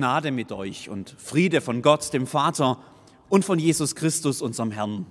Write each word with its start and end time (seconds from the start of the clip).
Gnade 0.00 0.30
mit 0.30 0.50
euch 0.50 0.88
und 0.88 1.14
Friede 1.18 1.60
von 1.60 1.82
Gott, 1.82 2.14
dem 2.14 2.26
Vater 2.26 2.78
und 3.28 3.44
von 3.44 3.58
Jesus 3.58 3.94
Christus, 3.94 4.40
unserem 4.40 4.70
Herrn. 4.70 5.04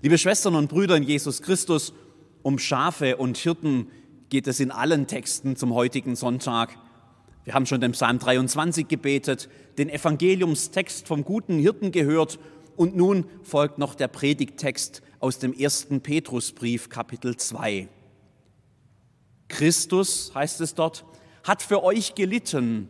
Liebe 0.00 0.16
Schwestern 0.16 0.54
und 0.54 0.68
Brüder 0.68 0.96
in 0.96 1.02
Jesus 1.02 1.42
Christus, 1.42 1.92
um 2.40 2.58
Schafe 2.58 3.18
und 3.18 3.36
Hirten 3.36 3.90
geht 4.30 4.46
es 4.46 4.58
in 4.58 4.70
allen 4.70 5.06
Texten 5.06 5.54
zum 5.54 5.74
heutigen 5.74 6.16
Sonntag. 6.16 6.78
Wir 7.44 7.52
haben 7.52 7.66
schon 7.66 7.82
den 7.82 7.92
Psalm 7.92 8.18
23 8.18 8.88
gebetet, 8.88 9.50
den 9.76 9.90
Evangeliumstext 9.90 11.06
vom 11.06 11.22
guten 11.22 11.58
Hirten 11.58 11.92
gehört 11.92 12.38
und 12.74 12.96
nun 12.96 13.26
folgt 13.42 13.76
noch 13.76 13.94
der 13.94 14.08
Predigttext 14.08 15.02
aus 15.20 15.38
dem 15.38 15.52
ersten 15.52 16.00
Petrusbrief, 16.00 16.88
Kapitel 16.88 17.36
2. 17.36 17.86
Christus, 19.48 20.32
heißt 20.34 20.62
es 20.62 20.74
dort, 20.74 21.04
hat 21.44 21.60
für 21.60 21.84
euch 21.84 22.14
gelitten 22.14 22.88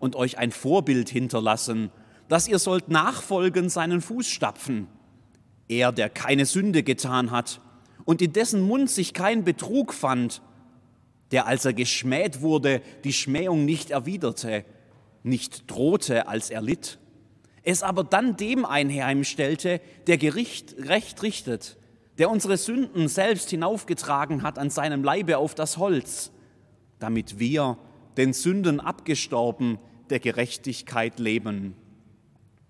und 0.00 0.16
euch 0.16 0.38
ein 0.38 0.50
Vorbild 0.50 1.08
hinterlassen, 1.08 1.92
dass 2.28 2.48
ihr 2.48 2.58
sollt 2.58 2.88
nachfolgen 2.88 3.68
seinen 3.68 4.00
Fußstapfen. 4.00 4.88
Er, 5.68 5.92
der 5.92 6.10
keine 6.10 6.46
Sünde 6.46 6.82
getan 6.82 7.30
hat 7.30 7.60
und 8.04 8.20
in 8.20 8.32
dessen 8.32 8.62
Mund 8.62 8.90
sich 8.90 9.14
kein 9.14 9.44
Betrug 9.44 9.94
fand, 9.94 10.42
der, 11.30 11.46
als 11.46 11.64
er 11.64 11.74
geschmäht 11.74 12.40
wurde, 12.40 12.82
die 13.04 13.12
Schmähung 13.12 13.64
nicht 13.64 13.90
erwiderte, 13.90 14.64
nicht 15.22 15.70
drohte, 15.70 16.26
als 16.26 16.50
er 16.50 16.60
litt, 16.60 16.98
es 17.62 17.82
aber 17.82 18.04
dann 18.04 18.36
dem 18.36 18.64
einheimstellte, 18.64 19.80
der 20.06 20.18
Gericht 20.18 20.74
recht 20.78 21.22
richtet, 21.22 21.76
der 22.18 22.30
unsere 22.30 22.56
Sünden 22.56 23.06
selbst 23.06 23.50
hinaufgetragen 23.50 24.42
hat 24.42 24.58
an 24.58 24.70
seinem 24.70 25.04
Leibe 25.04 25.38
auf 25.38 25.54
das 25.54 25.76
Holz, 25.76 26.32
damit 26.98 27.38
wir, 27.38 27.78
den 28.16 28.32
Sünden 28.32 28.80
abgestorben, 28.80 29.78
der 30.10 30.20
Gerechtigkeit 30.20 31.18
leben. 31.18 31.74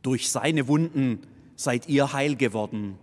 Durch 0.02 0.30
seine 0.30 0.69
Wunden 0.69 1.20
seid 1.56 1.88
ihr 1.88 2.12
heil 2.12 2.36
geworden. 2.36 2.98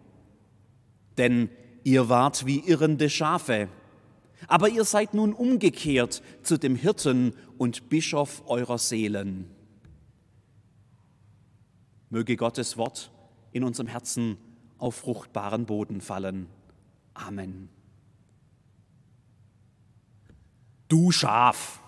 Denn 1.17 1.49
ihr 1.83 2.09
wart 2.09 2.45
wie 2.45 2.59
irrende 2.59 3.09
Schafe, 3.09 3.69
aber 4.47 4.69
ihr 4.69 4.83
seid 4.83 5.13
nun 5.13 5.33
umgekehrt 5.33 6.21
zu 6.43 6.57
dem 6.57 6.75
Hirten 6.75 7.33
und 7.57 7.89
Bischof 7.89 8.43
eurer 8.47 8.77
Seelen. 8.77 9.49
Möge 12.09 12.35
Gottes 12.37 12.77
Wort 12.77 13.11
in 13.51 13.63
unserem 13.63 13.87
Herzen 13.87 14.37
auf 14.77 14.95
fruchtbaren 14.95 15.65
Boden 15.65 16.01
fallen. 16.01 16.47
Amen. 17.13 17.69
Du 20.87 21.11
Schaf. 21.11 21.81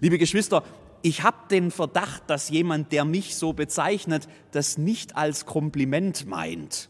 Liebe 0.00 0.18
Geschwister, 0.18 0.64
ich 1.04 1.22
habe 1.22 1.36
den 1.50 1.70
Verdacht, 1.70 2.22
dass 2.28 2.48
jemand, 2.48 2.90
der 2.90 3.04
mich 3.04 3.36
so 3.36 3.52
bezeichnet, 3.52 4.26
das 4.52 4.78
nicht 4.78 5.18
als 5.18 5.44
Kompliment 5.44 6.26
meint. 6.26 6.88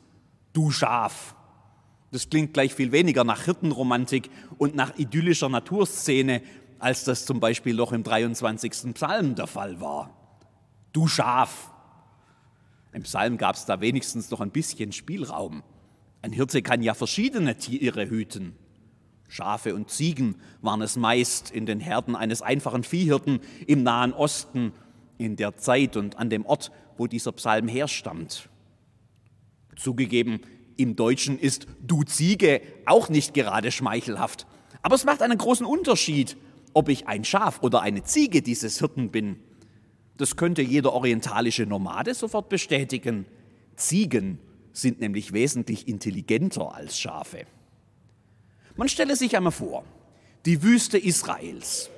Du 0.52 0.70
Schaf. 0.70 1.34
Das 2.12 2.30
klingt 2.30 2.54
gleich 2.54 2.72
viel 2.72 2.92
weniger 2.92 3.24
nach 3.24 3.42
Hirtenromantik 3.42 4.30
und 4.56 4.76
nach 4.76 4.96
idyllischer 4.98 5.48
Naturszene, 5.48 6.42
als 6.78 7.02
das 7.02 7.26
zum 7.26 7.40
Beispiel 7.40 7.74
noch 7.74 7.90
im 7.90 8.04
23. 8.04 8.94
Psalm 8.94 9.34
der 9.34 9.48
Fall 9.48 9.80
war. 9.80 10.16
Du 10.92 11.08
Schaf. 11.08 11.72
Im 12.92 13.02
Psalm 13.02 13.36
gab 13.36 13.56
es 13.56 13.66
da 13.66 13.80
wenigstens 13.80 14.30
noch 14.30 14.40
ein 14.40 14.52
bisschen 14.52 14.92
Spielraum. 14.92 15.64
Ein 16.22 16.30
Hirte 16.30 16.62
kann 16.62 16.84
ja 16.84 16.94
verschiedene 16.94 17.58
Tiere 17.58 18.08
hüten. 18.08 18.54
Schafe 19.34 19.74
und 19.74 19.90
Ziegen 19.90 20.36
waren 20.62 20.80
es 20.80 20.94
meist 20.94 21.50
in 21.50 21.66
den 21.66 21.80
Herden 21.80 22.14
eines 22.14 22.40
einfachen 22.40 22.84
Viehhirten 22.84 23.40
im 23.66 23.82
Nahen 23.82 24.12
Osten 24.12 24.72
in 25.18 25.34
der 25.34 25.56
Zeit 25.56 25.96
und 25.96 26.18
an 26.18 26.30
dem 26.30 26.46
Ort, 26.46 26.70
wo 26.98 27.08
dieser 27.08 27.32
Psalm 27.32 27.66
herstammt. 27.66 28.48
Zugegeben, 29.74 30.40
im 30.76 30.94
Deutschen 30.94 31.36
ist 31.36 31.66
du 31.84 32.04
Ziege 32.04 32.62
auch 32.86 33.08
nicht 33.08 33.34
gerade 33.34 33.72
schmeichelhaft. 33.72 34.46
Aber 34.82 34.94
es 34.94 35.04
macht 35.04 35.20
einen 35.20 35.36
großen 35.36 35.66
Unterschied, 35.66 36.36
ob 36.72 36.88
ich 36.88 37.08
ein 37.08 37.24
Schaf 37.24 37.60
oder 37.60 37.82
eine 37.82 38.04
Ziege 38.04 38.40
dieses 38.40 38.78
Hirten 38.78 39.10
bin. 39.10 39.40
Das 40.16 40.36
könnte 40.36 40.62
jeder 40.62 40.92
orientalische 40.92 41.66
Nomade 41.66 42.14
sofort 42.14 42.48
bestätigen. 42.48 43.26
Ziegen 43.74 44.38
sind 44.72 45.00
nämlich 45.00 45.32
wesentlich 45.32 45.88
intelligenter 45.88 46.72
als 46.72 47.00
Schafe. 47.00 47.46
Man 48.76 48.88
stelle 48.88 49.16
sich 49.16 49.36
einmal 49.36 49.52
vor, 49.52 49.84
die 50.46 50.62
Wüste 50.62 50.98
Israels, 50.98 51.90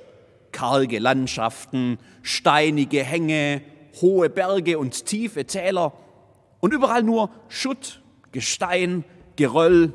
karge 0.51 0.99
Landschaften, 0.99 1.97
steinige 2.21 3.03
Hänge, 3.03 3.61
hohe 4.01 4.29
Berge 4.29 4.77
und 4.77 5.05
tiefe 5.05 5.45
Täler 5.45 5.93
und 6.59 6.73
überall 6.73 7.03
nur 7.03 7.29
Schutt, 7.47 8.01
Gestein, 8.31 9.03
Geröll. 9.35 9.93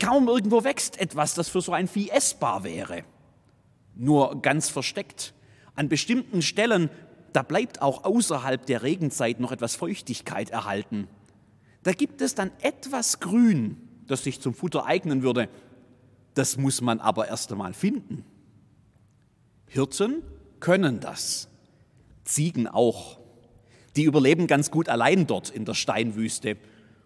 Kaum 0.00 0.28
irgendwo 0.28 0.64
wächst 0.64 1.00
etwas, 1.00 1.34
das 1.34 1.48
für 1.48 1.60
so 1.60 1.72
ein 1.72 1.88
Vieh 1.88 2.10
essbar 2.10 2.64
wäre. 2.64 3.04
Nur 3.94 4.42
ganz 4.42 4.68
versteckt. 4.68 5.34
An 5.76 5.88
bestimmten 5.88 6.42
Stellen 6.42 6.90
da 7.34 7.42
bleibt 7.42 7.82
auch 7.82 8.04
außerhalb 8.04 8.64
der 8.64 8.84
Regenzeit 8.84 9.40
noch 9.40 9.50
etwas 9.50 9.74
Feuchtigkeit 9.74 10.50
erhalten. 10.50 11.08
Da 11.82 11.90
gibt 11.90 12.20
es 12.22 12.36
dann 12.36 12.52
etwas 12.62 13.18
Grün, 13.18 13.76
das 14.06 14.22
sich 14.22 14.40
zum 14.40 14.54
Futter 14.54 14.86
eignen 14.86 15.24
würde. 15.24 15.48
Das 16.34 16.56
muss 16.56 16.80
man 16.80 17.00
aber 17.00 17.28
erst 17.28 17.52
einmal 17.52 17.72
finden. 17.72 18.24
Hirten 19.66 20.22
können 20.60 21.00
das. 21.00 21.48
Ziegen 22.24 22.68
auch. 22.68 23.18
Die 23.96 24.04
überleben 24.04 24.46
ganz 24.46 24.70
gut 24.70 24.88
allein 24.88 25.26
dort 25.26 25.50
in 25.50 25.64
der 25.64 25.74
Steinwüste. 25.74 26.56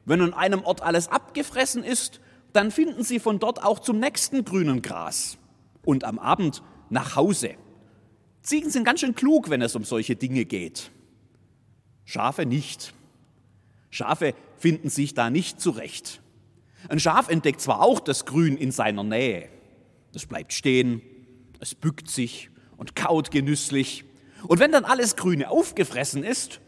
Wenn 0.04 0.22
an 0.22 0.32
einem 0.32 0.64
Ort 0.64 0.82
alles 0.82 1.08
abgefressen 1.08 1.84
ist, 1.84 2.20
dann 2.52 2.70
finden 2.70 3.04
sie 3.04 3.18
von 3.20 3.38
dort 3.38 3.62
auch 3.62 3.78
zum 3.78 3.98
nächsten 4.00 4.44
grünen 4.44 4.80
Gras 4.80 5.36
und 5.84 6.04
am 6.04 6.18
Abend 6.18 6.62
nach 6.88 7.16
Hause. 7.16 7.54
Ziegen 8.42 8.70
sind 8.70 8.84
ganz 8.84 9.00
schön 9.00 9.14
klug, 9.14 9.50
wenn 9.50 9.60
es 9.60 9.74
um 9.74 9.84
solche 9.84 10.16
Dinge 10.16 10.46
geht. 10.46 10.90
Schafe 12.06 12.46
nicht. 12.46 12.94
Schafe 13.90 14.34
finden 14.56 14.88
sich 14.88 15.12
da 15.12 15.28
nicht 15.28 15.60
zurecht. 15.60 16.22
Ein 16.88 17.00
Schaf 17.00 17.28
entdeckt 17.28 17.60
zwar 17.60 17.82
auch 17.82 18.00
das 18.00 18.24
Grün 18.24 18.56
in 18.56 18.70
seiner 18.70 19.02
Nähe. 19.02 19.48
Es 20.14 20.26
bleibt 20.26 20.52
stehen, 20.52 21.02
es 21.60 21.74
bückt 21.74 22.08
sich 22.08 22.50
und 22.76 22.94
kaut 22.94 23.30
genüsslich. 23.30 24.04
Und 24.46 24.60
wenn 24.60 24.72
dann 24.72 24.84
alles 24.84 25.16
Grüne 25.16 25.50
aufgefressen 25.50 26.22
ist, 26.22 26.60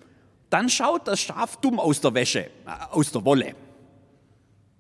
dann 0.51 0.69
schaut 0.69 1.07
das 1.07 1.21
Schaf 1.21 1.57
dumm 1.59 1.79
aus 1.79 2.01
der 2.01 2.15
Wäsche, 2.15 2.47
äh, 2.47 2.51
aus 2.91 3.13
der 3.13 3.25
Wolle. 3.25 3.55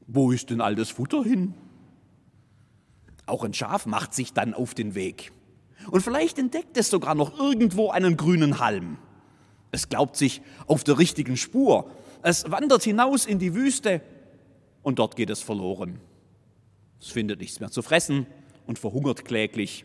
Wo 0.06 0.32
ist 0.32 0.50
denn 0.50 0.60
all 0.60 0.74
das 0.74 0.90
Futter 0.90 1.22
hin? 1.22 1.54
Auch 3.26 3.44
ein 3.44 3.54
Schaf 3.54 3.86
macht 3.86 4.12
sich 4.12 4.32
dann 4.32 4.54
auf 4.54 4.74
den 4.74 4.96
Weg. 4.96 5.32
Und 5.90 6.02
vielleicht 6.02 6.38
entdeckt 6.38 6.76
es 6.76 6.90
sogar 6.90 7.14
noch 7.14 7.38
irgendwo 7.38 7.90
einen 7.90 8.16
grünen 8.16 8.58
Halm. 8.58 8.98
Es 9.70 9.88
glaubt 9.88 10.16
sich 10.16 10.42
auf 10.66 10.82
der 10.82 10.98
richtigen 10.98 11.36
Spur. 11.36 11.90
Es 12.22 12.50
wandert 12.50 12.82
hinaus 12.82 13.24
in 13.24 13.38
die 13.38 13.54
Wüste 13.54 14.02
und 14.82 14.98
dort 14.98 15.16
geht 15.16 15.30
es 15.30 15.42
verloren. 15.42 16.00
Es 17.00 17.08
findet 17.08 17.40
nichts 17.40 17.60
mehr 17.60 17.70
zu 17.70 17.82
fressen 17.82 18.26
und 18.66 18.78
verhungert 18.78 19.24
kläglich. 19.24 19.84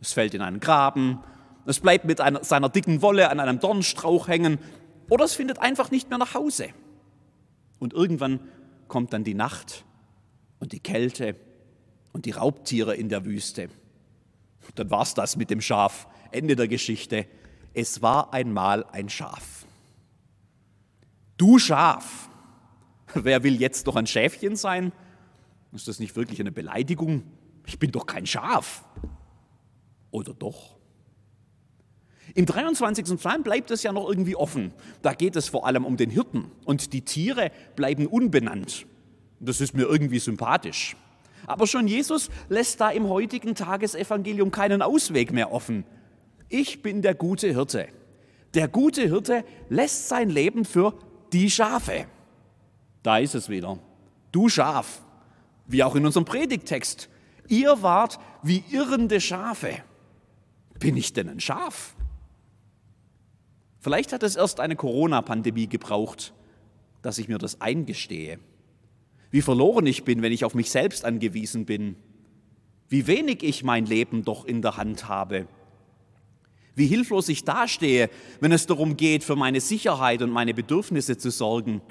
Es 0.00 0.12
fällt 0.12 0.34
in 0.34 0.42
einen 0.42 0.60
Graben. 0.60 1.20
Es 1.64 1.80
bleibt 1.80 2.04
mit 2.04 2.20
einer, 2.20 2.44
seiner 2.44 2.68
dicken 2.68 3.02
Wolle 3.02 3.30
an 3.30 3.40
einem 3.40 3.60
Dornstrauch 3.60 4.28
hängen 4.28 4.58
oder 5.08 5.24
es 5.24 5.34
findet 5.34 5.60
einfach 5.60 5.90
nicht 5.90 6.08
mehr 6.08 6.18
nach 6.18 6.34
Hause. 6.34 6.68
Und 7.78 7.92
irgendwann 7.92 8.40
kommt 8.88 9.12
dann 9.12 9.24
die 9.24 9.34
Nacht 9.34 9.84
und 10.58 10.72
die 10.72 10.80
Kälte 10.80 11.36
und 12.12 12.24
die 12.24 12.30
Raubtiere 12.32 12.94
in 12.94 13.08
der 13.08 13.24
Wüste. 13.24 13.68
Dann 14.74 14.90
war 14.90 15.02
es 15.02 15.14
das 15.14 15.36
mit 15.36 15.50
dem 15.50 15.60
Schaf. 15.60 16.08
Ende 16.30 16.56
der 16.56 16.68
Geschichte. 16.68 17.26
Es 17.74 18.02
war 18.02 18.32
einmal 18.32 18.84
ein 18.92 19.08
Schaf. 19.08 19.66
Du 21.36 21.58
Schaf, 21.58 22.28
wer 23.14 23.42
will 23.42 23.60
jetzt 23.60 23.86
noch 23.86 23.96
ein 23.96 24.06
Schäfchen 24.06 24.56
sein? 24.56 24.92
Ist 25.72 25.88
das 25.88 25.98
nicht 25.98 26.16
wirklich 26.16 26.40
eine 26.40 26.52
Beleidigung? 26.52 27.22
Ich 27.66 27.78
bin 27.78 27.90
doch 27.90 28.06
kein 28.06 28.26
Schaf. 28.26 28.84
Oder 30.10 30.32
doch? 30.32 30.76
Im 32.34 32.46
23. 32.46 33.16
Psalm 33.16 33.42
bleibt 33.42 33.70
es 33.70 33.82
ja 33.82 33.92
noch 33.92 34.08
irgendwie 34.08 34.36
offen. 34.36 34.72
Da 35.02 35.14
geht 35.14 35.36
es 35.36 35.48
vor 35.48 35.66
allem 35.66 35.84
um 35.84 35.96
den 35.96 36.10
Hirten 36.10 36.50
und 36.64 36.92
die 36.92 37.02
Tiere 37.02 37.50
bleiben 37.76 38.06
unbenannt. 38.06 38.86
Das 39.40 39.60
ist 39.60 39.74
mir 39.74 39.84
irgendwie 39.84 40.18
sympathisch. 40.18 40.96
Aber 41.46 41.66
schon 41.66 41.86
Jesus 41.86 42.30
lässt 42.48 42.80
da 42.80 42.90
im 42.90 43.08
heutigen 43.08 43.54
Tagesevangelium 43.54 44.50
keinen 44.50 44.82
Ausweg 44.82 45.32
mehr 45.32 45.52
offen. 45.52 45.84
Ich 46.48 46.82
bin 46.82 47.02
der 47.02 47.14
gute 47.14 47.48
Hirte. 47.48 47.88
Der 48.54 48.68
gute 48.68 49.02
Hirte 49.02 49.44
lässt 49.68 50.08
sein 50.08 50.30
Leben 50.30 50.64
für 50.64 50.94
die 51.32 51.50
Schafe. 51.50 52.06
Da 53.06 53.18
ist 53.18 53.36
es 53.36 53.48
wieder. 53.48 53.78
Du 54.32 54.48
Schaf. 54.48 55.00
Wie 55.68 55.84
auch 55.84 55.94
in 55.94 56.04
unserem 56.04 56.24
Predigtext. 56.24 57.08
Ihr 57.46 57.80
wart 57.80 58.18
wie 58.42 58.64
irrende 58.72 59.20
Schafe. 59.20 59.76
Bin 60.80 60.96
ich 60.96 61.12
denn 61.12 61.28
ein 61.28 61.38
Schaf? 61.38 61.94
Vielleicht 63.78 64.12
hat 64.12 64.24
es 64.24 64.34
erst 64.34 64.58
eine 64.58 64.74
Corona-Pandemie 64.74 65.68
gebraucht, 65.68 66.34
dass 67.02 67.18
ich 67.18 67.28
mir 67.28 67.38
das 67.38 67.60
eingestehe. 67.60 68.40
Wie 69.30 69.40
verloren 69.40 69.86
ich 69.86 70.02
bin, 70.02 70.20
wenn 70.20 70.32
ich 70.32 70.44
auf 70.44 70.56
mich 70.56 70.72
selbst 70.72 71.04
angewiesen 71.04 71.64
bin. 71.64 71.94
Wie 72.88 73.06
wenig 73.06 73.44
ich 73.44 73.62
mein 73.62 73.86
Leben 73.86 74.24
doch 74.24 74.44
in 74.44 74.62
der 74.62 74.78
Hand 74.78 75.06
habe. 75.06 75.46
Wie 76.74 76.88
hilflos 76.88 77.28
ich 77.28 77.44
dastehe, 77.44 78.10
wenn 78.40 78.50
es 78.50 78.66
darum 78.66 78.96
geht, 78.96 79.22
für 79.22 79.36
meine 79.36 79.60
Sicherheit 79.60 80.22
und 80.22 80.30
meine 80.30 80.54
Bedürfnisse 80.54 81.16
zu 81.16 81.30
sorgen. 81.30 81.82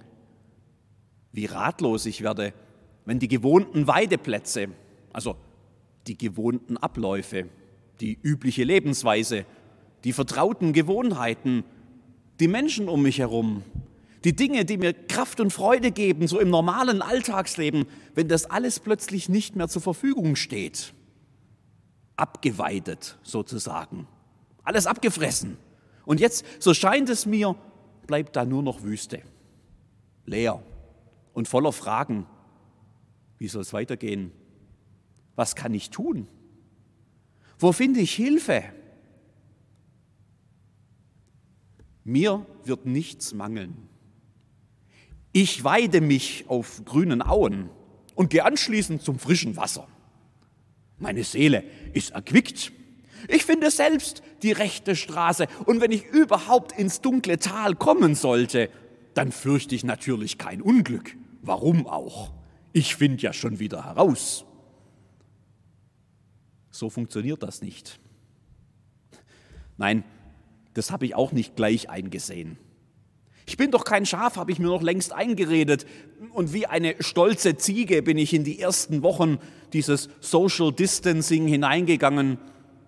Wie 1.36 1.48
ratlos 1.48 2.06
ich 2.06 2.22
werde, 2.22 2.54
wenn 3.04 3.20
die 3.20 3.28
gewohnten 3.28 3.88
Weideplätze, 3.88 4.70
also 5.12 5.36
die 6.08 6.18
gewohnten 6.18 6.78
Abläufe, 6.78 7.50
die 8.00 8.18
übliche 8.24 8.64
Lebensweise, 8.64 9.46
die 10.06 10.14
vertrauten 10.14 10.72
Gewohnheiten, 10.72 11.66
die 12.40 12.48
Menschen 12.48 12.88
um 12.88 13.02
mich 13.02 13.20
herum, 13.20 13.64
die 14.24 14.34
Dinge, 14.34 14.64
die 14.64 14.78
mir 14.78 14.94
Kraft 14.94 15.42
und 15.42 15.52
Freude 15.52 15.92
geben, 15.92 16.30
so 16.30 16.40
im 16.40 16.50
normalen 16.50 17.02
Alltagsleben, 17.02 17.86
wenn 18.14 18.30
das 18.30 18.50
alles 18.50 18.80
plötzlich 18.80 19.28
nicht 19.28 19.58
mehr 19.58 19.68
zur 19.68 19.82
Verfügung 19.82 20.38
steht. 20.38 20.94
Abgeweidet 22.16 23.18
sozusagen. 23.24 24.08
Alles 24.64 24.88
abgefressen. 24.88 25.58
Und 26.06 26.22
jetzt, 26.22 26.46
so 26.60 26.74
scheint 26.74 27.10
es 27.10 27.26
mir, 27.26 27.58
bleibt 28.08 28.38
da 28.38 28.46
nur 28.46 28.64
noch 28.64 28.84
Wüste. 28.84 29.22
Leer 30.26 30.64
und 31.36 31.48
voller 31.48 31.72
Fragen. 31.72 32.26
Wie 33.38 33.48
soll 33.48 33.62
es 33.62 33.74
weitergehen? 33.74 34.32
Was 35.36 35.56
kann 35.56 35.74
ich 35.74 35.92
tun? 35.92 36.28
Wo 37.60 37.72
finde 37.72 38.00
ich 38.00 38.16
Hilfe? 38.16 38.64
Mir 42.04 42.46
wird 42.64 42.86
nichts 42.86 43.34
mangeln. 43.34 43.90
Ich 45.34 45.64
weide 45.64 46.00
mich 46.02 46.46
auf 46.48 46.84
grünen 46.86 47.22
Auen 47.22 47.70
und 48.16 48.30
gehe 48.30 48.46
anschließend 48.46 49.02
zum 49.02 49.20
frischen 49.20 49.58
Wasser. 49.58 49.88
Meine 50.98 51.24
Seele 51.26 51.66
ist 51.94 52.12
erquickt. 52.12 52.72
Ich 53.28 53.44
finde 53.44 53.70
selbst 53.72 54.24
die 54.44 54.54
rechte 54.54 54.96
Straße 54.96 55.48
und 55.66 55.82
wenn 55.82 55.92
ich 55.92 56.06
überhaupt 56.06 56.72
ins 56.78 57.02
dunkle 57.02 57.40
Tal 57.40 57.76
kommen 57.76 58.16
sollte, 58.16 58.70
dann 59.14 59.34
fürchte 59.34 59.76
ich 59.76 59.84
natürlich 59.84 60.38
kein 60.38 60.62
Unglück. 60.62 61.18
Warum 61.46 61.86
auch? 61.88 62.32
Ich 62.74 62.96
finde 62.96 63.22
ja 63.22 63.34
schon 63.34 63.60
wieder 63.60 63.86
heraus. 63.86 64.46
So 66.72 66.90
funktioniert 66.90 67.44
das 67.44 67.62
nicht. 67.62 68.00
Nein, 69.78 70.04
das 70.74 70.92
habe 70.92 71.06
ich 71.06 71.16
auch 71.16 71.32
nicht 71.32 71.56
gleich 71.56 71.90
eingesehen. 71.90 72.58
Ich 73.46 73.58
bin 73.58 73.70
doch 73.70 73.84
kein 73.84 74.08
Schaf, 74.08 74.38
habe 74.38 74.52
ich 74.52 74.58
mir 74.58 74.68
noch 74.68 74.82
längst 74.82 75.14
eingeredet. 75.14 75.86
Und 76.34 76.52
wie 76.52 76.66
eine 76.66 76.96
stolze 77.00 77.58
Ziege 77.58 78.02
bin 78.02 78.18
ich 78.18 78.34
in 78.34 78.44
die 78.44 78.60
ersten 78.60 79.04
Wochen 79.04 79.38
dieses 79.72 80.10
Social 80.20 80.74
Distancing 80.74 81.48
hineingegangen. 81.48 82.40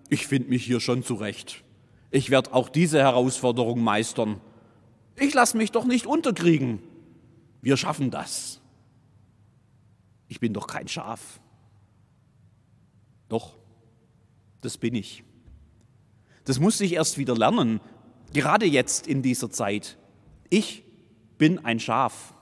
Ich 0.08 0.26
finde 0.26 0.48
mich 0.48 0.64
hier 0.64 0.80
schon 0.80 1.04
zurecht. 1.04 1.62
Ich 2.10 2.30
werde 2.30 2.54
auch 2.54 2.68
diese 2.68 2.98
Herausforderung 2.98 3.82
meistern. 3.82 4.40
Ich 5.16 5.32
lasse 5.32 5.56
mich 5.56 5.70
doch 5.70 5.84
nicht 5.84 6.06
unterkriegen. 6.06 6.80
Wir 7.60 7.76
schaffen 7.76 8.10
das. 8.10 8.60
Ich 10.28 10.40
bin 10.40 10.52
doch 10.52 10.66
kein 10.66 10.88
Schaf. 10.88 11.40
Doch. 13.28 13.56
Das 14.60 14.76
bin 14.76 14.94
ich. 14.94 15.24
Das 16.44 16.58
musste 16.58 16.84
ich 16.84 16.94
erst 16.94 17.18
wieder 17.18 17.36
lernen, 17.36 17.80
gerade 18.32 18.66
jetzt 18.66 19.06
in 19.06 19.22
dieser 19.22 19.50
Zeit. 19.50 19.98
Ich 20.50 20.84
bin 21.36 21.64
ein 21.64 21.78
Schaf. 21.78 22.34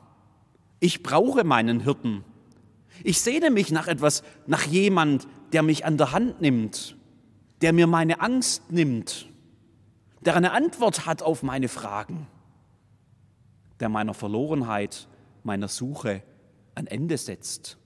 Ich 0.81 1.03
brauche 1.03 1.45
meinen 1.45 1.81
Hirten. 1.81 2.25
Ich 3.05 3.21
sehne 3.21 3.51
mich 3.51 3.71
nach 3.71 3.89
etwas, 3.89 4.23
nach 4.47 4.65
jemand, 4.65 5.27
der 5.53 5.63
mich 5.63 5.85
an 5.85 5.99
der 5.99 6.13
Hand 6.13 6.41
nimmt, 6.41 6.97
der 7.61 7.73
mir 7.73 7.87
meine 7.87 8.21
Angst 8.21 8.71
nimmt, 8.71 9.29
der 10.21 10.37
eine 10.37 10.53
Antwort 10.53 11.07
hat 11.07 11.23
auf 11.23 11.43
meine 11.43 11.69
Fragen, 11.69 12.27
der 13.81 13.89
meiner 13.89 14.15
Verlorenheit, 14.15 15.09
meiner 15.43 15.69
Suche 15.69 16.23
ein 16.75 16.87
Ende 16.87 17.17
setzt 17.17 17.79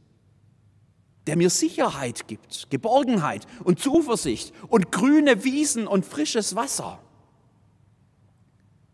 der 1.27 1.37
mir 1.37 1.51
Sicherheit 1.51 2.27
gibt, 2.27 2.71
Geborgenheit 2.71 3.47
und 3.63 3.79
Zuversicht 3.79 4.53
und 4.69 4.91
grüne 4.91 5.45
Wiesen 5.45 5.87
und 5.87 6.05
frisches 6.05 6.57
Wasser. 6.57 6.99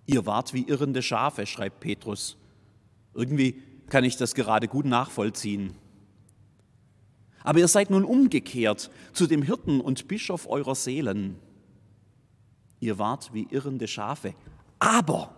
Ihr 0.06 0.26
wart 0.26 0.52
wie 0.52 0.68
irrende 0.68 1.02
Schafe, 1.02 1.46
schreibt 1.46 1.80
Petrus. 1.80 2.36
Irgendwie 3.14 3.62
kann 3.88 4.04
ich 4.04 4.16
das 4.16 4.34
gerade 4.34 4.68
gut 4.68 4.84
nachvollziehen. 4.84 5.74
Aber 7.42 7.60
ihr 7.60 7.68
seid 7.68 7.90
nun 7.90 8.04
umgekehrt 8.04 8.90
zu 9.12 9.26
dem 9.26 9.42
Hirten 9.42 9.80
und 9.80 10.08
Bischof 10.08 10.48
eurer 10.48 10.74
Seelen. 10.74 11.36
Ihr 12.80 12.98
wart 12.98 13.32
wie 13.32 13.46
irrende 13.50 13.88
Schafe. 13.88 14.34
Aber 14.78 15.34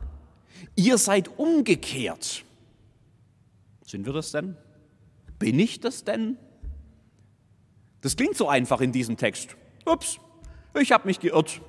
ihr 0.77 0.99
seid 0.99 1.39
umgekehrt. 1.39 2.45
Sind 3.85 4.07
wir 4.07 4.13
das 4.13 4.33
denn? 4.33 4.57
Bin 5.39 5.59
ich 5.59 5.81
das 5.81 6.05
denn? 6.05 6.37
Das 8.01 8.17
klingt 8.17 8.37
so 8.37 8.49
einfach 8.49 8.81
in 8.81 8.93
diesem 8.93 9.17
Text. 9.17 9.57
Ups, 9.85 10.19
ich 10.79 10.93
habe 10.93 11.07
mich 11.07 11.21
geirrt. 11.21 11.61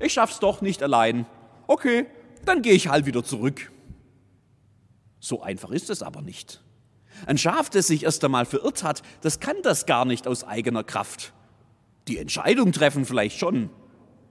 Ich 0.00 0.12
schaff's 0.12 0.40
doch 0.40 0.60
nicht 0.60 0.82
allein. 0.82 1.26
Okay, 1.66 2.06
dann 2.44 2.62
gehe 2.62 2.72
ich 2.74 2.88
halt 2.88 3.06
wieder 3.06 3.24
zurück. 3.24 3.70
So 5.20 5.42
einfach 5.42 5.70
ist 5.70 5.90
es 5.90 6.02
aber 6.02 6.22
nicht. 6.22 6.62
Ein 7.26 7.38
Schaf, 7.38 7.70
das 7.70 7.88
sich 7.88 8.04
erst 8.04 8.24
einmal 8.24 8.46
verirrt 8.46 8.84
hat, 8.84 9.02
das 9.22 9.40
kann 9.40 9.56
das 9.62 9.86
gar 9.86 10.04
nicht 10.04 10.26
aus 10.26 10.44
eigener 10.44 10.84
Kraft. 10.84 11.32
Die 12.06 12.18
Entscheidung 12.18 12.72
treffen 12.72 13.04
vielleicht 13.04 13.38
schon, 13.38 13.70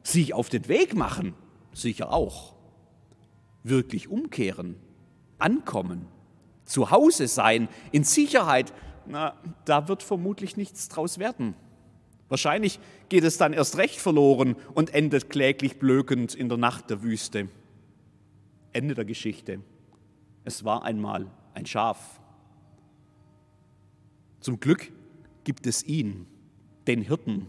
sich 0.04 0.34
auf 0.34 0.50
den 0.50 0.68
Weg 0.68 0.96
machen, 0.96 1.34
sicher 1.74 2.12
auch. 2.12 2.57
Wirklich 3.68 4.08
umkehren, 4.10 4.76
ankommen, 5.40 6.08
zu 6.66 6.92
Hause 6.92 7.28
sein, 7.28 7.70
in 7.92 8.04
Sicherheit, 8.04 8.74
na, 9.06 9.34
da 9.66 9.88
wird 9.88 10.04
vermutlich 10.04 10.58
nichts 10.58 10.90
draus 10.90 11.18
werden. 11.18 11.56
Wahrscheinlich 12.30 12.80
geht 13.10 13.24
es 13.24 13.38
dann 13.38 13.54
erst 13.54 13.78
recht 13.78 14.00
verloren 14.00 14.56
und 14.74 14.94
endet 14.94 15.30
kläglich 15.30 15.80
blökend 15.80 16.36
in 16.36 16.50
der 16.50 16.58
Nacht 16.58 16.90
der 16.90 17.02
Wüste. 17.02 17.48
Ende 18.74 18.96
der 18.96 19.06
Geschichte. 19.06 19.62
Es 20.44 20.66
war 20.66 20.84
einmal 20.84 21.28
ein 21.54 21.66
Schaf. 21.66 22.20
Zum 24.42 24.60
Glück 24.60 24.92
gibt 25.44 25.66
es 25.68 25.84
ihn, 25.84 26.28
den 26.86 27.02
Hirten, 27.02 27.48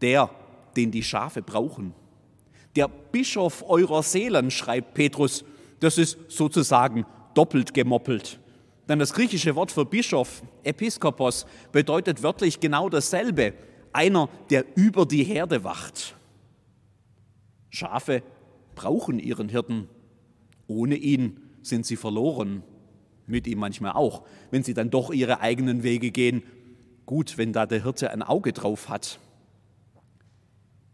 der, 0.00 0.30
den 0.76 0.90
die 0.90 1.02
Schafe 1.02 1.42
brauchen. 1.42 1.94
Der 2.76 2.88
Bischof 2.88 3.64
eurer 3.66 4.02
Seelen, 4.02 4.50
schreibt 4.50 4.94
Petrus, 4.94 5.44
das 5.80 5.96
ist 5.98 6.18
sozusagen 6.28 7.06
doppelt 7.34 7.74
gemoppelt. 7.74 8.38
Denn 8.88 8.98
das 8.98 9.14
griechische 9.14 9.56
Wort 9.56 9.72
für 9.72 9.84
Bischof, 9.84 10.42
Episkopos, 10.62 11.46
bedeutet 11.72 12.22
wörtlich 12.22 12.60
genau 12.60 12.88
dasselbe. 12.88 13.54
Einer, 13.92 14.28
der 14.50 14.64
über 14.76 15.06
die 15.06 15.24
Herde 15.24 15.64
wacht. 15.64 16.14
Schafe 17.70 18.22
brauchen 18.74 19.18
ihren 19.18 19.48
Hirten. 19.48 19.88
Ohne 20.66 20.96
ihn 20.96 21.40
sind 21.62 21.86
sie 21.86 21.96
verloren. 21.96 22.62
Mit 23.26 23.46
ihm 23.46 23.58
manchmal 23.58 23.92
auch, 23.92 24.22
wenn 24.50 24.62
sie 24.62 24.74
dann 24.74 24.90
doch 24.90 25.10
ihre 25.10 25.40
eigenen 25.40 25.82
Wege 25.82 26.10
gehen. 26.10 26.42
Gut, 27.06 27.38
wenn 27.38 27.52
da 27.52 27.66
der 27.66 27.82
Hirte 27.82 28.10
ein 28.12 28.22
Auge 28.22 28.52
drauf 28.52 28.88
hat. 28.88 29.18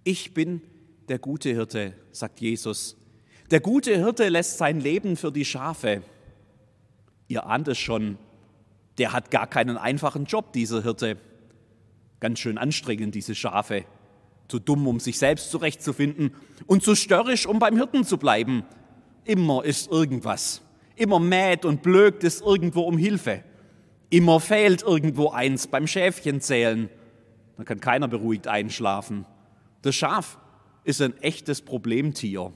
Ich 0.05 0.33
bin 0.33 0.63
der 1.13 1.19
gute 1.19 1.51
Hirte, 1.51 1.93
sagt 2.11 2.41
Jesus. 2.41 2.97
Der 3.51 3.61
gute 3.61 3.95
Hirte 3.95 4.31
lässt 4.31 4.57
sein 4.57 4.81
Leben 4.81 5.19
für 5.19 5.31
die 5.31 5.45
Schafe. 5.45 6.01
Ihr 7.29 7.45
ahnt 7.45 7.69
es 7.69 7.77
schon, 7.77 8.17
der 8.97 9.13
hat 9.13 9.31
gar 9.31 9.47
keinen 9.47 9.77
einfachen 9.77 10.25
Job, 10.25 10.55
dieser 10.55 10.83
Hirte. 10.83 11.19
Ganz 12.19 12.39
schön 12.39 12.57
anstrengend, 12.57 13.15
diese 13.15 13.35
Schafe. 13.35 13.85
Zu 14.49 14.59
dumm, 14.59 14.89
um 14.89 15.01
sich 15.01 15.19
selbst 15.19 15.51
zurechtzufinden 15.51 16.35
und 16.67 16.83
zu 16.83 16.95
störrisch, 16.95 17.45
um 17.47 17.59
beim 17.59 17.77
Hirten 17.77 18.05
zu 18.05 18.17
bleiben. 18.17 18.65
Immer 19.27 19.67
ist 19.67 19.93
irgendwas. 19.93 20.63
Immer 20.97 21.21
mäht 21.21 21.67
und 21.67 21.83
blökt 21.83 22.25
es 22.25 22.41
irgendwo 22.41 22.85
um 22.85 22.97
Hilfe. 22.97 23.45
Immer 24.09 24.41
fehlt 24.41 24.83
irgendwo 24.83 25.29
eins 25.29 25.67
beim 25.67 25.87
Schäfchenzählen. 25.87 26.89
Da 27.59 27.65
kann 27.65 27.81
keiner 27.81 28.09
beruhigt 28.09 28.49
einschlafen. 28.49 29.27
Das 29.83 29.95
Schaf 29.95 30.39
ist 30.85 31.01
ein 31.01 31.17
echtes 31.19 31.63
Problemtier. 31.63 32.53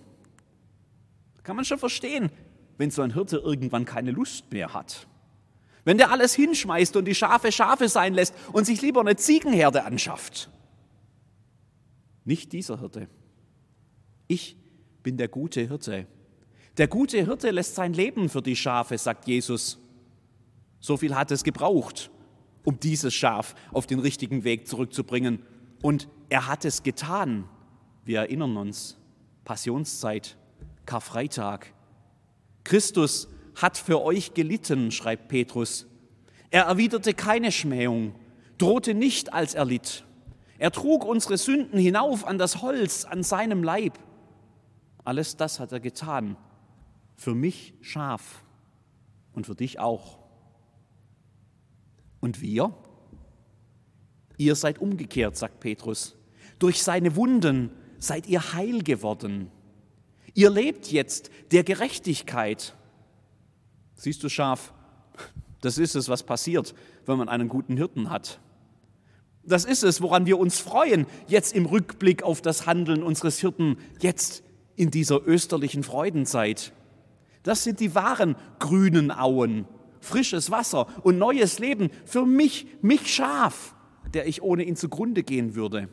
Kann 1.43 1.57
man 1.57 1.65
schon 1.65 1.79
verstehen, 1.79 2.31
wenn 2.79 2.91
so 2.91 3.03
ein 3.03 3.15
Hirte 3.15 3.39
irgendwann 3.39 3.85
keine 3.85 4.11
Lust 4.11 4.53
mehr 4.53 4.75
hat. 4.75 5.07
Wenn 5.85 5.99
der 5.99 6.11
alles 6.11 6.35
hinschmeißt 6.35 6.97
und 6.97 7.05
die 7.05 7.15
Schafe 7.15 7.53
Schafe 7.53 7.89
sein 7.89 8.15
lässt 8.15 8.35
und 8.53 8.65
sich 8.65 8.83
lieber 8.83 9.01
eine 9.01 9.17
Ziegenherde 9.17 9.85
anschafft. 9.85 10.51
Nicht 12.25 12.53
dieser 12.53 12.81
Hirte. 12.81 13.09
Ich 14.27 14.57
bin 15.05 15.17
der 15.17 15.29
gute 15.29 15.61
Hirte. 15.61 16.09
Der 16.77 16.89
gute 16.89 17.25
Hirte 17.25 17.53
lässt 17.53 17.77
sein 17.77 17.93
Leben 17.93 18.29
für 18.29 18.43
die 18.43 18.57
Schafe, 18.57 18.99
sagt 18.99 19.29
Jesus. 19.29 19.79
So 20.81 20.97
viel 20.97 21.15
hat 21.15 21.31
es 21.31 21.45
gebraucht, 21.45 22.11
um 22.65 22.81
dieses 22.81 23.15
Schaf 23.15 23.55
auf 23.73 23.87
den 23.87 24.01
richtigen 24.01 24.43
Weg 24.43 24.67
zurückzubringen. 24.67 25.43
Und 25.83 26.09
er 26.29 26.49
hat 26.49 26.65
es 26.65 26.83
getan. 26.83 27.49
Wir 28.07 28.21
erinnern 28.21 28.57
uns. 28.57 28.97
Passionszeit, 29.45 30.37
Karfreitag. 30.87 31.75
Christus 32.63 33.29
hat 33.57 33.77
für 33.77 34.01
euch 34.01 34.33
gelitten, 34.33 34.93
schreibt 34.93 35.27
Petrus. 35.27 35.87
Er 36.51 36.65
erwiderte 36.65 37.15
keine 37.15 37.51
Schmähung, 37.51 38.15
drohte 38.59 38.95
nicht, 38.95 39.33
als 39.33 39.55
er 39.55 39.65
litt. 39.65 40.05
Er 40.59 40.71
trug 40.71 41.05
unsere 41.05 41.37
Sünden 41.37 41.81
hinauf 41.81 42.25
an 42.25 42.39
das 42.39 42.63
Holz, 42.63 43.05
an 43.05 43.25
seinem 43.25 43.65
Leib. 43.65 43.99
Alles 45.05 45.37
das 45.37 45.59
hat 45.59 45.73
er 45.73 45.81
getan. 45.81 46.37
Für 47.17 47.35
mich 47.35 47.75
Schaf 47.81 48.45
und 49.33 49.47
für 49.47 49.57
dich 49.57 49.81
auch. 49.81 50.21
Und 52.21 52.41
wir? 52.41 52.73
Ihr 54.37 54.55
seid 54.55 54.79
umgekehrt, 54.79 55.37
sagt 55.37 55.59
Petrus. 55.59 56.15
Durch 56.61 56.85
seine 56.85 57.17
Wunden 57.17 57.71
seid 57.99 58.27
ihr 58.27 58.53
heil 58.53 58.83
geworden. 58.83 59.51
Ihr 60.35 60.51
lebt 60.51 60.93
jetzt 60.93 61.31
der 61.51 61.65
Gerechtigkeit. 61.65 62.75
Siehst 63.95 64.23
du, 64.23 64.29
Schaf, 64.29 64.75
das 65.61 65.79
ist 65.79 65.95
es, 65.95 66.09
was 66.09 66.23
passiert, 66.23 66.75
wenn 67.07 67.19
man 67.19 67.29
einen 67.29 67.49
guten 67.49 67.77
Hirten 67.77 68.11
hat. 68.11 68.41
Das 69.45 69.65
ist 69.65 69.85
es, 69.85 70.03
woran 70.03 70.27
wir 70.27 70.39
uns 70.39 70.59
freuen, 70.59 71.07
jetzt 71.29 71.55
im 71.55 71.67
Rückblick 71.67 72.23
auf 72.23 72.43
das 72.43 72.67
Handeln 72.67 73.03
unseres 73.03 73.39
Hirten, 73.39 73.79
jetzt 74.01 74.43
in 74.75 74.91
dieser 74.91 75.27
österlichen 75.27 75.83
Freudenzeit. 75.83 76.73
Das 77.43 77.63
sind 77.63 77.81
die 77.81 77.95
wahren 77.95 78.37
grünen 78.59 79.11
Auen, 79.11 79.67
frisches 80.01 80.51
Wasser 80.51 80.89
und 81.05 81.17
neues 81.17 81.59
Leben 81.59 81.91
für 82.05 82.27
mich, 82.27 82.67
mich 82.83 83.13
Schaf, 83.13 83.75
der 84.13 84.27
ich 84.27 84.43
ohne 84.43 84.65
ihn 84.65 84.77
zugrunde 84.77 85.23
gehen 85.23 85.55
würde. 85.55 85.89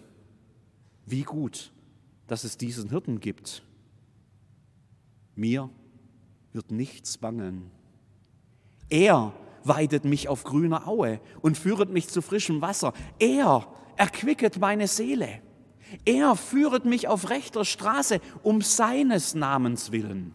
Wie 1.06 1.24
gut, 1.24 1.72
dass 2.28 2.44
es 2.44 2.58
diesen 2.58 2.90
Hirten 2.90 3.20
gibt. 3.20 3.64
Mir 5.36 5.70
wird 6.52 6.72
nichts 6.72 7.18
bangen. 7.18 7.72
Er 8.90 9.34
weidet 9.64 10.06
mich 10.06 10.28
auf 10.28 10.44
grüner 10.44 10.88
Aue 10.88 11.20
und 11.42 11.58
führet 11.58 11.90
mich 11.90 12.08
zu 12.08 12.22
frischem 12.22 12.62
Wasser. 12.62 12.94
Er 13.20 13.68
erquicket 13.98 14.60
meine 14.60 14.88
Seele. 14.88 15.42
Er 16.06 16.36
führet 16.36 16.86
mich 16.86 17.08
auf 17.08 17.30
rechter 17.30 17.66
Straße 17.66 18.20
um 18.42 18.62
seines 18.62 19.36
Namens 19.36 19.92
willen. 19.92 20.34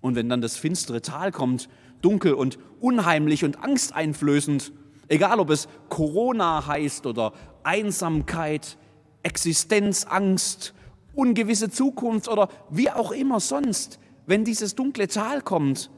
Und 0.00 0.16
wenn 0.16 0.28
dann 0.28 0.40
das 0.40 0.56
finstere 0.56 1.02
Tal 1.02 1.32
kommt, 1.32 1.68
dunkel 2.02 2.34
und 2.34 2.58
unheimlich 2.80 3.44
und 3.44 3.62
angsteinflößend, 3.62 4.72
egal 5.08 5.40
ob 5.40 5.50
es 5.50 5.68
Corona 5.88 6.66
heißt 6.66 7.06
oder 7.06 7.32
Einsamkeit, 7.62 8.76
Existenzangst, 9.24 10.74
ungewisse 11.14 11.70
Zukunft 11.70 12.28
oder 12.28 12.48
wie 12.70 12.90
auch 12.90 13.10
immer 13.10 13.40
sonst, 13.40 13.98
wenn 14.26 14.44
dieses 14.44 14.74
dunkle 14.76 15.08
Tal 15.08 15.42
kommt, 15.42 15.90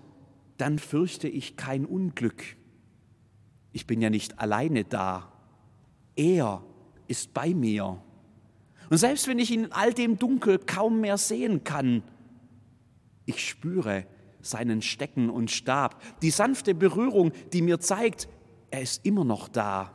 dann 0.57 0.79
fürchte 0.79 1.29
ich 1.29 1.57
kein 1.57 1.85
Unglück. 1.85 2.57
Ich 3.73 3.87
bin 3.87 4.01
ja 4.01 4.09
nicht 4.09 4.39
alleine 4.39 4.85
da. 4.85 5.33
Er 6.17 6.65
ist 7.09 7.35
bei 7.35 7.53
mir. 7.53 8.03
Und 8.89 8.99
selbst 8.99 9.29
wenn 9.29 9.39
ich 9.39 9.53
in 9.53 9.71
all 9.73 9.93
dem 9.93 10.19
Dunkel 10.19 10.59
kaum 10.59 11.01
mehr 11.01 11.19
sehen 11.19 11.63
kann, 11.63 12.03
ich 13.27 13.47
spüre 13.47 14.07
seinen 14.41 14.81
Stecken 14.81 15.29
und 15.29 15.51
Stab, 15.51 16.01
die 16.23 16.31
sanfte 16.31 16.75
Berührung, 16.75 17.33
die 17.53 17.63
mir 17.63 17.81
zeigt, 17.81 18.29
er 18.71 18.81
ist 18.81 19.05
immer 19.05 19.25
noch 19.25 19.49
da, 19.49 19.93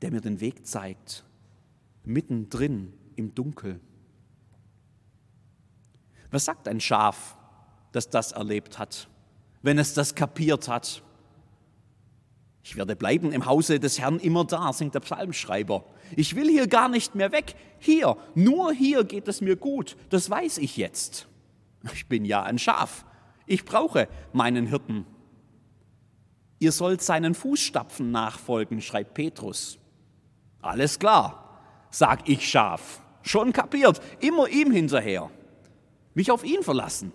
der 0.00 0.10
mir 0.12 0.20
den 0.20 0.40
Weg 0.40 0.66
zeigt, 0.66 1.25
mittendrin 2.06 2.92
im 3.16 3.34
Dunkel. 3.34 3.80
Was 6.30 6.44
sagt 6.44 6.68
ein 6.68 6.80
Schaf, 6.80 7.36
das 7.92 8.10
das 8.10 8.32
erlebt 8.32 8.78
hat, 8.78 9.08
wenn 9.62 9.78
es 9.78 9.94
das 9.94 10.14
kapiert 10.14 10.68
hat? 10.68 11.02
Ich 12.62 12.76
werde 12.76 12.96
bleiben 12.96 13.30
im 13.30 13.46
Hause 13.46 13.78
des 13.78 14.00
Herrn 14.00 14.18
immer 14.18 14.44
da, 14.44 14.72
singt 14.72 14.94
der 14.94 15.00
Psalmschreiber. 15.00 15.84
Ich 16.16 16.34
will 16.34 16.48
hier 16.48 16.66
gar 16.66 16.88
nicht 16.88 17.14
mehr 17.14 17.30
weg. 17.30 17.54
Hier, 17.78 18.16
nur 18.34 18.72
hier 18.72 19.04
geht 19.04 19.28
es 19.28 19.40
mir 19.40 19.54
gut. 19.54 19.96
Das 20.10 20.28
weiß 20.28 20.58
ich 20.58 20.76
jetzt. 20.76 21.28
Ich 21.94 22.08
bin 22.08 22.24
ja 22.24 22.42
ein 22.42 22.58
Schaf. 22.58 23.04
Ich 23.46 23.64
brauche 23.64 24.08
meinen 24.32 24.66
Hirten. 24.66 25.06
Ihr 26.58 26.72
sollt 26.72 27.02
seinen 27.02 27.34
Fußstapfen 27.34 28.10
nachfolgen, 28.10 28.80
schreibt 28.80 29.14
Petrus. 29.14 29.78
Alles 30.60 30.98
klar, 30.98 31.45
sag 31.96 32.28
ich 32.28 32.46
Schaf. 32.46 33.00
Schon 33.22 33.52
kapiert, 33.52 34.00
immer 34.20 34.48
ihm 34.48 34.70
hinterher. 34.70 35.30
Mich 36.14 36.30
auf 36.30 36.44
ihn 36.44 36.62
verlassen, 36.62 37.12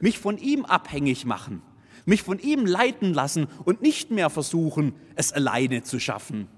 mich 0.00 0.18
von 0.18 0.38
ihm 0.38 0.64
abhängig 0.64 1.26
machen, 1.26 1.62
mich 2.06 2.22
von 2.22 2.38
ihm 2.38 2.64
leiten 2.64 3.12
lassen 3.12 3.48
und 3.64 3.82
nicht 3.82 4.10
mehr 4.10 4.30
versuchen, 4.30 4.94
es 5.14 5.32
alleine 5.32 5.82
zu 5.82 6.00
schaffen. 6.00 6.48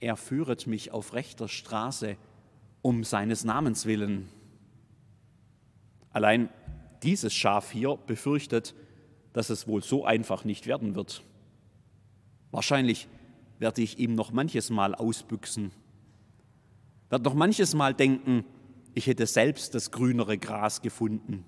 Er 0.00 0.16
führet 0.16 0.66
mich 0.66 0.92
auf 0.92 1.14
rechter 1.14 1.48
Straße 1.48 2.16
um 2.82 3.04
seines 3.04 3.44
Namens 3.44 3.86
willen. 3.86 4.28
Allein 6.10 6.50
dieses 7.02 7.32
Schaf 7.32 7.70
hier 7.70 7.96
befürchtet, 8.06 8.74
dass 9.32 9.48
es 9.48 9.66
wohl 9.66 9.82
so 9.82 10.04
einfach 10.04 10.44
nicht 10.44 10.66
werden 10.66 10.94
wird. 10.94 11.22
Wahrscheinlich 12.50 13.08
werde 13.58 13.82
ich 13.82 13.98
ihm 13.98 14.14
noch 14.14 14.32
manches 14.32 14.70
Mal 14.70 14.94
ausbüchsen, 14.94 15.72
werde 17.10 17.24
noch 17.24 17.34
manches 17.34 17.74
Mal 17.74 17.92
denken, 17.92 18.44
ich 18.94 19.06
hätte 19.06 19.26
selbst 19.26 19.74
das 19.74 19.90
grünere 19.90 20.38
Gras 20.38 20.80
gefunden, 20.80 21.44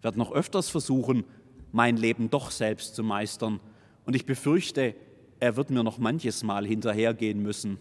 werde 0.00 0.18
noch 0.18 0.32
öfters 0.32 0.70
versuchen, 0.70 1.24
mein 1.72 1.96
Leben 1.96 2.30
doch 2.30 2.50
selbst 2.50 2.94
zu 2.94 3.02
meistern. 3.02 3.60
Und 4.04 4.16
ich 4.16 4.24
befürchte, 4.24 4.94
er 5.40 5.56
wird 5.56 5.70
mir 5.70 5.82
noch 5.82 5.98
manches 5.98 6.42
Mal 6.42 6.64
hinterhergehen 6.64 7.42
müssen. 7.42 7.78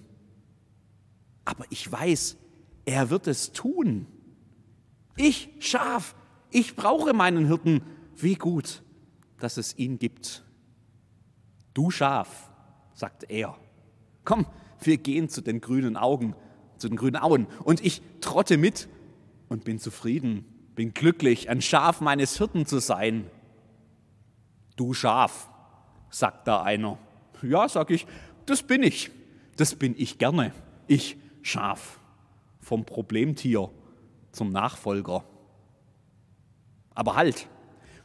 Aber 1.45 1.65
ich 1.69 1.89
weiß, 1.89 2.35
er 2.85 3.09
wird 3.09 3.27
es 3.27 3.51
tun. 3.51 4.07
Ich, 5.15 5.49
Schaf, 5.59 6.15
ich 6.51 6.75
brauche 6.75 7.13
meinen 7.13 7.45
Hirten. 7.45 7.81
Wie 8.17 8.35
gut, 8.35 8.81
dass 9.39 9.57
es 9.57 9.77
ihn 9.77 9.99
gibt. 9.99 10.43
Du 11.73 11.91
Schaf, 11.91 12.51
sagt 12.93 13.29
er. 13.29 13.55
Komm, 14.23 14.45
wir 14.81 14.97
gehen 14.97 15.29
zu 15.29 15.41
den 15.41 15.61
grünen 15.61 15.95
Augen, 15.97 16.35
zu 16.77 16.89
den 16.89 16.97
grünen 16.97 17.17
Auen. 17.17 17.47
Und 17.63 17.83
ich 17.83 18.01
trotte 18.21 18.57
mit 18.57 18.87
und 19.49 19.63
bin 19.63 19.79
zufrieden, 19.79 20.45
bin 20.75 20.93
glücklich, 20.93 21.49
ein 21.49 21.61
Schaf 21.61 22.01
meines 22.01 22.37
Hirten 22.37 22.65
zu 22.65 22.79
sein. 22.79 23.29
Du 24.75 24.93
Schaf, 24.93 25.49
sagt 26.09 26.47
da 26.47 26.63
einer. 26.63 26.97
Ja, 27.41 27.67
sag 27.69 27.91
ich, 27.91 28.05
das 28.45 28.63
bin 28.63 28.83
ich. 28.83 29.11
Das 29.57 29.75
bin 29.75 29.95
ich 29.97 30.17
gerne. 30.17 30.51
Ich 30.87 31.17
Schaf. 31.41 31.99
Vom 32.59 32.85
Problemtier 32.85 33.69
zum 34.31 34.49
Nachfolger. 34.49 35.23
Aber 36.93 37.15
halt, 37.15 37.47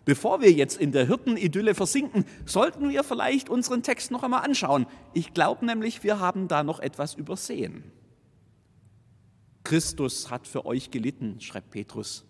bevor 0.04 0.40
wir 0.40 0.52
jetzt 0.52 0.78
in 0.80 0.92
der 0.92 1.06
Hirtenidylle 1.06 1.74
versinken, 1.74 2.24
sollten 2.44 2.90
wir 2.90 3.04
vielleicht 3.04 3.48
unseren 3.48 3.82
Text 3.82 4.10
noch 4.10 4.22
einmal 4.22 4.44
anschauen. 4.44 4.86
Ich 5.14 5.32
glaube 5.32 5.64
nämlich, 5.64 6.02
wir 6.02 6.20
haben 6.20 6.48
da 6.48 6.62
noch 6.62 6.80
etwas 6.80 7.14
übersehen. 7.14 7.84
Christus 9.64 10.30
hat 10.30 10.46
für 10.46 10.66
euch 10.66 10.90
gelitten, 10.90 11.40
schreibt 11.40 11.70
Petrus, 11.70 12.24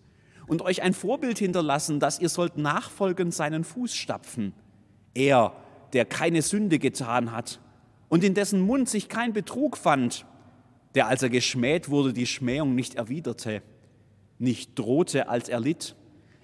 und 0.47 0.61
euch 0.61 0.81
ein 0.81 0.93
Vorbild 0.93 1.39
hinterlassen, 1.39 1.99
dass 1.99 2.19
ihr 2.19 2.29
sollt 2.29 2.57
nachfolgend 2.57 3.33
seinen 3.33 3.63
Fußstapfen. 3.63 4.53
Er, 5.13 5.53
der 5.93 6.05
keine 6.05 6.41
Sünde 6.41 6.79
getan 6.79 7.31
hat 7.31 7.59
und 8.09 8.23
in 8.23 8.33
dessen 8.33 8.61
Mund 8.61 8.89
sich 8.89 9.07
kein 9.07 9.33
Betrug 9.33 9.77
fand, 9.77 10.25
der, 10.95 11.07
als 11.07 11.23
er 11.23 11.29
geschmäht 11.29 11.89
wurde, 11.89 12.13
die 12.13 12.27
Schmähung 12.27 12.75
nicht 12.75 12.95
erwiderte, 12.95 13.61
nicht 14.39 14.77
drohte, 14.77 15.29
als 15.29 15.47
er 15.47 15.59
litt, 15.59 15.95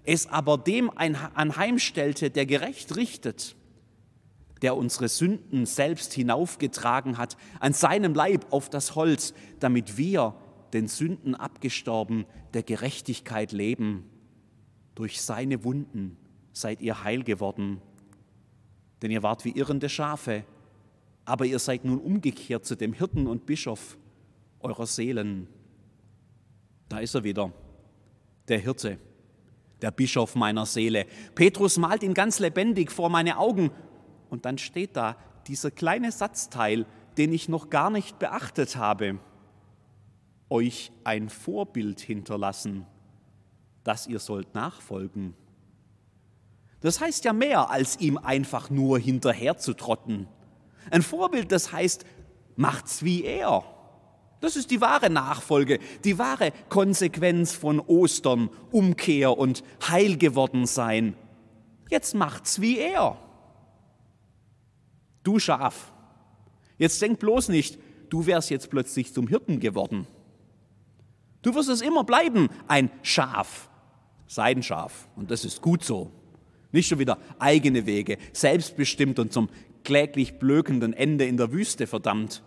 es 0.05 0.27
aber 0.27 0.57
dem 0.57 0.89
anheimstellte, 0.95 2.29
der 2.29 2.45
gerecht 2.45 2.95
richtet, 2.95 3.57
der 4.61 4.77
unsere 4.77 5.09
Sünden 5.09 5.65
selbst 5.65 6.13
hinaufgetragen 6.13 7.17
hat 7.17 7.35
an 7.59 7.73
seinem 7.73 8.13
Leib 8.13 8.45
auf 8.51 8.69
das 8.69 8.95
Holz, 8.95 9.33
damit 9.59 9.97
wir, 9.97 10.35
den 10.73 10.87
Sünden 10.87 11.35
abgestorben, 11.35 12.25
der 12.53 12.63
Gerechtigkeit 12.63 13.51
leben. 13.51 14.03
Durch 14.95 15.21
seine 15.21 15.63
Wunden 15.63 16.17
seid 16.53 16.81
ihr 16.81 17.03
heil 17.03 17.23
geworden, 17.23 17.81
denn 19.01 19.11
ihr 19.11 19.23
wart 19.23 19.45
wie 19.45 19.51
irrende 19.51 19.89
Schafe, 19.89 20.43
aber 21.25 21.45
ihr 21.45 21.59
seid 21.59 21.85
nun 21.85 21.99
umgekehrt 21.99 22.65
zu 22.65 22.75
dem 22.75 22.93
Hirten 22.93 23.27
und 23.27 23.45
Bischof 23.45 23.97
eurer 24.59 24.87
Seelen. 24.87 25.47
Da 26.89 26.99
ist 26.99 27.15
er 27.15 27.23
wieder, 27.23 27.51
der 28.47 28.59
Hirte, 28.59 28.97
der 29.81 29.91
Bischof 29.91 30.35
meiner 30.35 30.65
Seele. 30.65 31.05
Petrus 31.35 31.77
malt 31.77 32.03
ihn 32.03 32.13
ganz 32.13 32.39
lebendig 32.39 32.91
vor 32.91 33.09
meine 33.09 33.37
Augen. 33.37 33.71
Und 34.29 34.45
dann 34.45 34.57
steht 34.57 34.95
da 34.95 35.17
dieser 35.47 35.71
kleine 35.71 36.11
Satzteil, 36.11 36.85
den 37.17 37.33
ich 37.33 37.49
noch 37.49 37.69
gar 37.69 37.89
nicht 37.89 38.19
beachtet 38.19 38.75
habe. 38.75 39.19
Euch 40.49 40.91
ein 41.03 41.29
Vorbild 41.29 41.99
hinterlassen, 41.99 42.85
das 43.83 44.07
ihr 44.07 44.19
sollt 44.19 44.55
nachfolgen. 44.55 45.33
Das 46.81 47.01
heißt 47.01 47.25
ja 47.25 47.33
mehr, 47.33 47.69
als 47.69 47.99
ihm 47.99 48.17
einfach 48.17 48.69
nur 48.69 48.99
hinterher 48.99 49.57
zu 49.57 49.73
trotten. 49.73 50.27
Ein 50.91 51.01
Vorbild, 51.01 51.51
das 51.51 51.71
heißt, 51.71 52.05
macht's 52.55 53.03
wie 53.03 53.23
er. 53.23 53.63
Das 54.39 54.55
ist 54.55 54.69
die 54.69 54.81
wahre 54.81 55.09
Nachfolge, 55.09 55.79
die 56.03 56.19
wahre 56.19 56.51
Konsequenz 56.69 57.53
von 57.53 57.79
Ostern, 57.79 58.49
Umkehr 58.71 59.37
und 59.37 59.63
heil 59.89 60.17
geworden 60.17 60.67
sein. 60.67 61.15
Jetzt 61.89 62.13
macht's 62.13 62.61
wie 62.61 62.77
er. 62.77 63.17
Du 65.23 65.39
Schaf. 65.39 65.91
Jetzt 66.77 67.01
denk 67.01 67.19
bloß 67.19 67.49
nicht, 67.49 67.79
du 68.09 68.27
wärst 68.27 68.51
jetzt 68.51 68.69
plötzlich 68.69 69.13
zum 69.13 69.27
Hirten 69.27 69.59
geworden. 69.59 70.05
Du 71.41 71.53
wirst 71.55 71.69
es 71.69 71.81
immer 71.81 72.03
bleiben, 72.03 72.49
ein 72.67 72.89
Schaf, 73.03 73.69
sein 74.27 74.63
Schaf. 74.63 75.07
Und 75.15 75.31
das 75.31 75.45
ist 75.45 75.61
gut 75.61 75.83
so. 75.83 76.11
Nicht 76.71 76.89
schon 76.89 76.99
wieder 76.99 77.17
eigene 77.39 77.85
Wege, 77.85 78.17
selbstbestimmt 78.33 79.19
und 79.19 79.31
zum 79.31 79.49
kläglich 79.83 80.39
blökenden 80.39 80.93
Ende 80.93 81.25
in 81.25 81.37
der 81.37 81.51
Wüste 81.51 81.87
verdammt. 81.87 82.43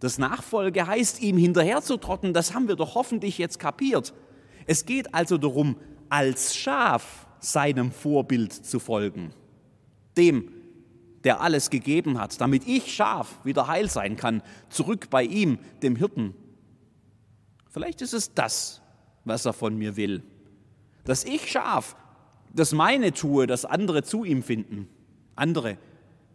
Das 0.00 0.18
Nachfolge 0.18 0.86
heißt, 0.86 1.22
ihm 1.22 1.38
hinterherzutrotten, 1.38 2.34
das 2.34 2.54
haben 2.54 2.68
wir 2.68 2.76
doch 2.76 2.94
hoffentlich 2.94 3.38
jetzt 3.38 3.58
kapiert. 3.58 4.12
Es 4.66 4.84
geht 4.84 5.14
also 5.14 5.38
darum, 5.38 5.76
als 6.08 6.56
Schaf 6.56 7.26
seinem 7.38 7.92
Vorbild 7.92 8.52
zu 8.52 8.80
folgen. 8.80 9.30
Dem, 10.16 10.50
der 11.22 11.40
alles 11.40 11.70
gegeben 11.70 12.18
hat, 12.18 12.40
damit 12.40 12.66
ich 12.66 12.92
Schaf 12.92 13.40
wieder 13.44 13.66
heil 13.66 13.88
sein 13.88 14.16
kann, 14.16 14.42
zurück 14.68 15.08
bei 15.10 15.22
ihm, 15.22 15.58
dem 15.82 15.96
Hirten. 15.96 16.34
Vielleicht 17.74 18.00
ist 18.00 18.14
es 18.14 18.32
das, 18.32 18.80
was 19.26 19.44
er 19.44 19.52
von 19.52 19.76
mir 19.76 19.96
will. 19.96 20.22
Dass 21.04 21.24
ich 21.24 21.50
Schaf, 21.50 21.94
das 22.54 22.72
meine 22.72 23.12
tue, 23.12 23.46
dass 23.46 23.66
andere 23.66 24.02
zu 24.02 24.24
ihm 24.24 24.42
finden. 24.42 24.88
Andere, 25.36 25.76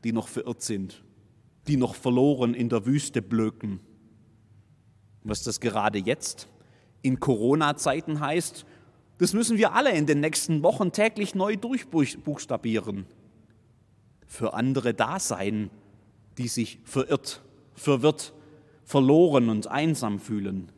die 0.03 0.13
noch 0.13 0.27
verirrt 0.27 0.61
sind 0.61 1.01
die 1.69 1.77
noch 1.77 1.95
verloren 1.95 2.53
in 2.55 2.67
der 2.67 2.85
Wüste 2.85 3.21
blöken. 3.21 3.79
Was 5.23 5.43
das 5.43 5.59
gerade 5.59 5.99
jetzt 5.99 6.47
in 7.03 7.19
Corona-Zeiten 7.19 8.19
heißt, 8.19 8.65
das 9.19 9.33
müssen 9.33 9.57
wir 9.57 9.73
alle 9.73 9.91
in 9.91 10.07
den 10.07 10.19
nächsten 10.19 10.63
Wochen 10.63 10.91
täglich 10.91 11.35
neu 11.35 11.57
durchbuchstabieren. 11.57 13.05
Für 14.25 14.53
andere 14.53 14.93
da 14.93 15.19
sein, 15.19 15.69
die 16.37 16.47
sich 16.47 16.79
verirrt, 16.85 17.41
verwirrt, 17.75 18.33
verloren 18.83 19.49
und 19.49 19.67
einsam 19.67 20.19
fühlen. 20.19 20.71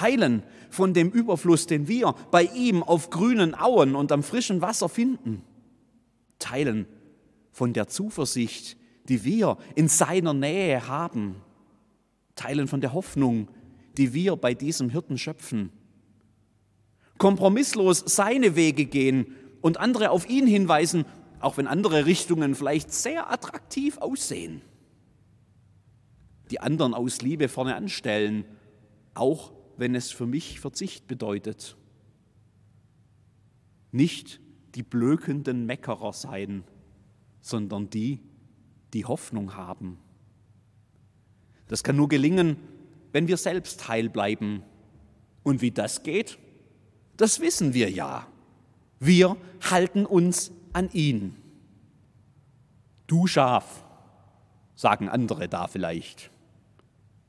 Teilen 0.00 0.42
von 0.70 0.94
dem 0.94 1.10
Überfluss, 1.10 1.66
den 1.66 1.86
wir 1.86 2.14
bei 2.30 2.44
ihm 2.44 2.82
auf 2.82 3.10
grünen 3.10 3.54
Auen 3.54 3.94
und 3.94 4.12
am 4.12 4.22
frischen 4.22 4.62
Wasser 4.62 4.88
finden. 4.88 5.42
Teilen 6.38 6.86
von 7.52 7.74
der 7.74 7.86
Zuversicht, 7.86 8.78
die 9.10 9.24
wir 9.24 9.58
in 9.74 9.88
seiner 9.88 10.32
Nähe 10.32 10.88
haben, 10.88 11.36
teilen 12.34 12.66
von 12.66 12.80
der 12.80 12.94
Hoffnung, 12.94 13.48
die 13.98 14.14
wir 14.14 14.36
bei 14.36 14.54
diesem 14.54 14.88
Hirten 14.88 15.18
schöpfen. 15.18 15.70
Kompromisslos 17.18 18.02
seine 18.06 18.56
Wege 18.56 18.86
gehen 18.86 19.36
und 19.60 19.76
andere 19.76 20.12
auf 20.12 20.30
ihn 20.30 20.46
hinweisen, 20.46 21.04
auch 21.40 21.58
wenn 21.58 21.66
andere 21.66 22.06
Richtungen 22.06 22.54
vielleicht 22.54 22.90
sehr 22.90 23.30
attraktiv 23.30 23.98
aussehen. 23.98 24.62
Die 26.50 26.60
anderen 26.60 26.94
aus 26.94 27.20
Liebe 27.20 27.48
vorne 27.48 27.76
anstellen, 27.76 28.46
auch 29.12 29.52
wenn 29.80 29.94
es 29.94 30.10
für 30.10 30.26
mich 30.26 30.60
Verzicht 30.60 31.06
bedeutet. 31.06 31.74
Nicht 33.92 34.38
die 34.74 34.82
blökenden 34.82 35.64
Meckerer 35.64 36.12
sein, 36.12 36.64
sondern 37.40 37.88
die, 37.88 38.20
die 38.92 39.06
Hoffnung 39.06 39.56
haben. 39.56 39.96
Das 41.66 41.82
kann 41.82 41.96
nur 41.96 42.10
gelingen, 42.10 42.58
wenn 43.12 43.26
wir 43.26 43.38
selbst 43.38 43.88
heil 43.88 44.10
bleiben. 44.10 44.62
Und 45.44 45.62
wie 45.62 45.70
das 45.70 46.02
geht, 46.02 46.38
das 47.16 47.40
wissen 47.40 47.72
wir 47.72 47.90
ja. 47.90 48.26
Wir 48.98 49.38
halten 49.70 50.04
uns 50.04 50.52
an 50.74 50.90
ihn. 50.92 51.36
Du 53.06 53.26
Schaf, 53.26 53.82
sagen 54.74 55.08
andere 55.08 55.48
da 55.48 55.68
vielleicht. 55.68 56.30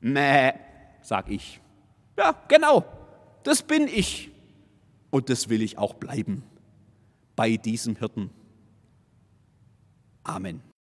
Mäh, 0.00 0.52
sag 1.00 1.30
ich. 1.30 1.61
Ja, 2.16 2.34
genau, 2.48 2.84
das 3.42 3.62
bin 3.62 3.88
ich. 3.88 4.30
Und 5.10 5.28
das 5.28 5.48
will 5.48 5.62
ich 5.62 5.78
auch 5.78 5.94
bleiben 5.94 6.42
bei 7.36 7.56
diesem 7.56 7.96
Hirten. 7.96 8.30
Amen. 10.24 10.71